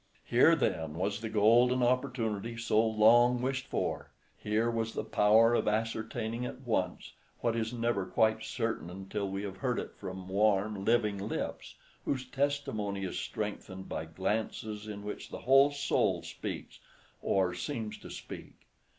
Here, 0.25 0.55
then, 0.55 0.95
was 0.95 1.21
the 1.21 1.29
golden 1.29 1.83
opportunity 1.83 2.57
so 2.57 2.83
long 2.83 3.39
wished 3.39 3.67
for! 3.67 4.09
Here 4.35 4.67
was 4.67 4.93
the 4.93 5.03
power 5.03 5.53
of 5.53 5.67
ascertaining 5.67 6.43
at 6.43 6.61
once 6.61 7.13
what 7.41 7.55
is 7.55 7.71
never 7.71 8.07
quite 8.07 8.41
certain 8.43 8.89
until 8.89 9.29
we 9.29 9.43
have 9.43 9.57
heard 9.57 9.77
it 9.77 9.93
from 9.95 10.27
warm, 10.27 10.85
living 10.85 11.19
lips, 11.19 11.75
whose 12.03 12.25
testimony 12.25 13.03
is 13.03 13.19
strengthened 13.19 13.87
by 13.89 14.05
glances 14.05 14.87
in 14.87 15.03
which 15.03 15.29
the 15.29 15.37
whole 15.41 15.69
soul 15.69 16.23
speaks 16.23 16.79
or—seems 17.21 17.99
to 17.99 18.09
speak. 18.09 18.55